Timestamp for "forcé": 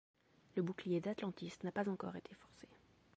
2.33-2.67